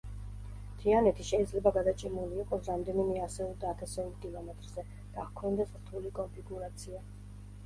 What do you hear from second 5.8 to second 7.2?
რთული კონფიგურაცია.